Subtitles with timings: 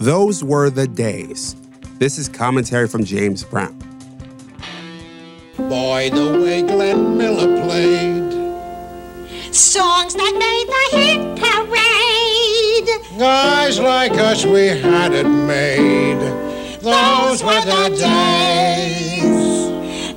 [0.00, 1.54] Those were the days.
[1.98, 3.78] This is commentary from James Brown.
[5.58, 8.32] Boy, the way Glenn Miller played.
[9.54, 12.88] Songs that made the hit parade.
[13.18, 16.18] Guys like us, we had it made.
[16.80, 19.22] Those were the days.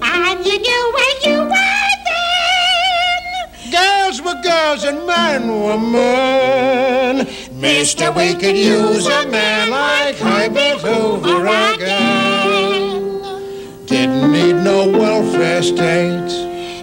[0.01, 3.69] And you knew where you were then.
[3.69, 6.42] Girls were girls and men were men.
[7.63, 13.21] Mister, we could use a man like Herbert Hoover again.
[13.85, 16.29] Didn't need no welfare state.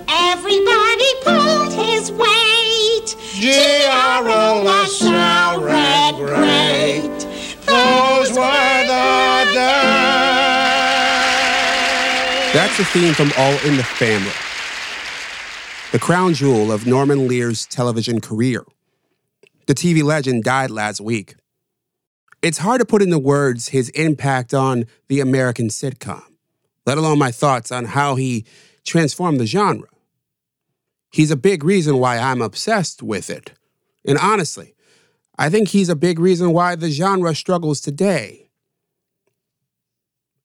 [0.08, 3.14] Everybody pulled his weight.
[3.34, 4.62] G.R.O.
[4.64, 7.26] LaSalle read great.
[7.66, 10.00] Those were the days.
[12.54, 14.32] That's a theme from All in the Family,
[15.92, 18.64] the crown jewel of Norman Lear's television career.
[19.70, 21.36] The TV legend died last week.
[22.42, 26.24] It's hard to put into words his impact on the American sitcom,
[26.86, 28.44] let alone my thoughts on how he
[28.84, 29.86] transformed the genre.
[31.12, 33.52] He's a big reason why I'm obsessed with it.
[34.04, 34.74] And honestly,
[35.38, 38.50] I think he's a big reason why the genre struggles today.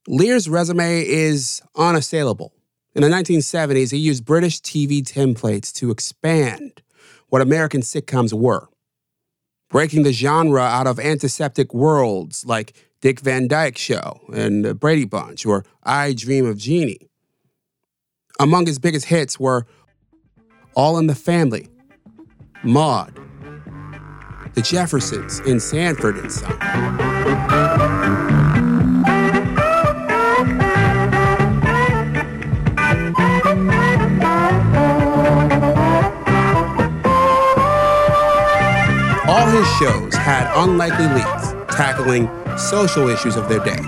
[0.07, 2.53] Lear's resume is unassailable.
[2.93, 6.83] In the 1970s, he used British TV templates to expand
[7.29, 8.69] what American sitcoms were,
[9.75, 15.03] breaking the genre out of antiseptic worlds like Dick Van Dyke Show and The Brady
[15.03, 17.09] Bunch or I Dream of Jeannie.
[18.39, 19.67] Among his biggest hits were
[20.75, 21.67] All in the Family,
[22.63, 23.19] Maude,
[24.53, 27.04] The Jeffersons in Sanford and Son.
[39.55, 43.79] His shows had unlikely leads tackling social issues of their day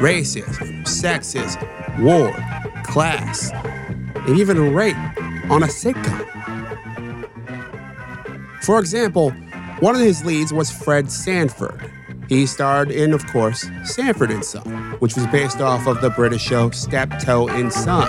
[0.00, 1.62] racism, sexism,
[2.02, 2.32] war,
[2.82, 3.52] class,
[4.26, 4.96] and even rape
[5.48, 6.26] on a sitcom.
[8.64, 9.30] For example,
[9.78, 11.92] one of his leads was Fred Sanford.
[12.28, 16.42] He starred in, of course, Sanford and Son, which was based off of the British
[16.42, 18.08] show Steptoe and Son.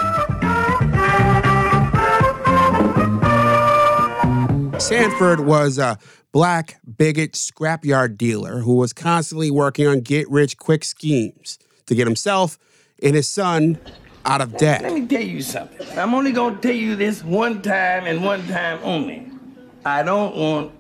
[4.80, 6.00] Sanford was a
[6.36, 12.08] black bigot scrapyard dealer who was constantly working on get rich quick schemes to get
[12.08, 12.58] himself
[13.02, 13.78] and his son
[14.26, 14.82] out of debt.
[14.82, 15.98] Let me tell you something.
[15.98, 19.28] I'm only gonna tell you this one time and one time only.
[19.86, 20.72] I don't want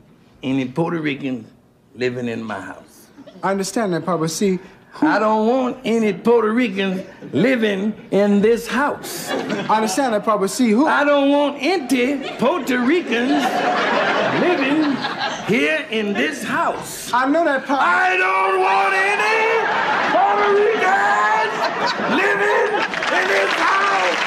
[0.41, 1.47] any Puerto Ricans
[1.93, 3.07] living in my house.
[3.43, 4.27] I understand that, Papa.
[4.29, 4.59] See,
[5.01, 9.29] I don't want any Puerto Ricans living in this house.
[9.29, 10.47] I understand that, Papa.
[10.47, 10.87] See, who?
[10.87, 13.43] I don't want any Puerto Ricans
[14.41, 14.75] living
[15.47, 17.11] here in this house.
[17.13, 17.81] I know that, Papa.
[17.81, 19.66] I don't want any
[20.11, 21.53] Puerto Ricans
[22.17, 22.73] living
[23.13, 24.22] in this house.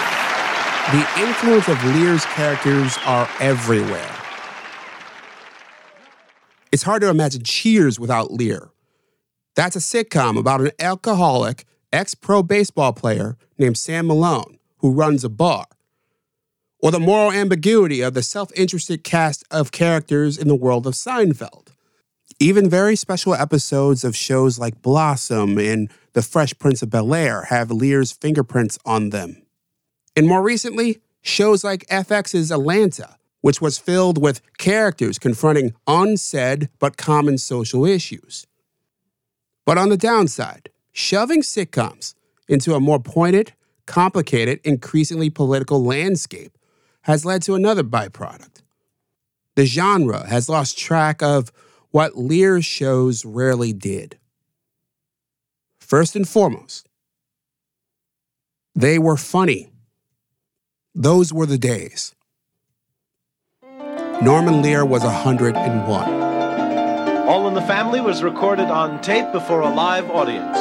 [0.95, 4.15] The influence of Lear's characters are everywhere.
[6.71, 8.71] It's hard to imagine Cheers without Lear.
[9.55, 15.25] That's a sitcom about an alcoholic ex pro baseball player named Sam Malone who runs
[15.25, 15.67] a bar.
[16.81, 20.95] Or the moral ambiguity of the self interested cast of characters in the world of
[20.95, 21.69] Seinfeld.
[22.39, 27.45] Even very special episodes of shows like Blossom and The Fresh Prince of Bel Air
[27.45, 29.43] have Lear's fingerprints on them.
[30.15, 36.97] And more recently, shows like FX's Atlanta, which was filled with characters confronting unsaid but
[36.97, 38.47] common social issues.
[39.67, 42.15] But on the downside, shoving sitcoms
[42.49, 43.53] into a more pointed,
[43.87, 46.58] complicated, increasingly political landscape
[47.09, 48.61] has led to another byproduct.
[49.57, 51.51] The genre has lost track of
[51.91, 54.19] what Lear's shows rarely did.
[55.81, 56.87] First and foremost,
[58.75, 59.71] they were funny.
[60.95, 62.15] Those were the days.
[64.21, 65.57] Norman Lear was 101.
[67.27, 70.59] All in the Family was recorded on tape before a live audience.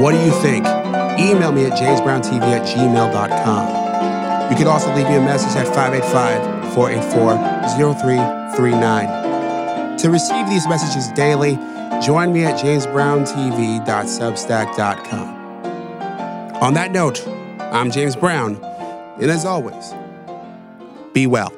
[0.00, 0.81] What do you think?
[1.18, 4.50] Email me at jamesbrowntv at gmail.com.
[4.50, 7.34] You can also leave me a message at 585 484
[7.96, 9.98] 0339.
[9.98, 11.56] To receive these messages daily,
[12.04, 15.28] join me at jamesbrowntv.substack.com.
[16.62, 17.26] On that note,
[17.72, 18.56] I'm James Brown,
[19.20, 19.92] and as always,
[21.12, 21.52] be well.